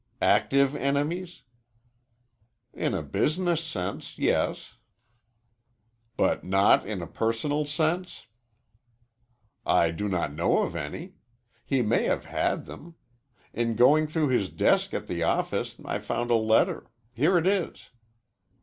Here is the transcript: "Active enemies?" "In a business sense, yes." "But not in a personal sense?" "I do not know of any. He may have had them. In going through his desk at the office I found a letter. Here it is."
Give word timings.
"Active 0.19 0.75
enemies?" 0.75 1.43
"In 2.73 2.95
a 2.95 3.03
business 3.03 3.63
sense, 3.63 4.17
yes." 4.17 4.77
"But 6.17 6.43
not 6.43 6.87
in 6.87 7.03
a 7.03 7.05
personal 7.05 7.65
sense?" 7.65 8.25
"I 9.63 9.91
do 9.91 10.09
not 10.09 10.33
know 10.33 10.63
of 10.63 10.75
any. 10.75 11.17
He 11.67 11.83
may 11.83 12.05
have 12.05 12.25
had 12.25 12.65
them. 12.65 12.95
In 13.53 13.75
going 13.75 14.07
through 14.07 14.29
his 14.29 14.49
desk 14.49 14.91
at 14.95 15.05
the 15.05 15.21
office 15.21 15.75
I 15.85 15.99
found 15.99 16.31
a 16.31 16.35
letter. 16.35 16.89
Here 17.13 17.37
it 17.37 17.45
is." 17.45 17.91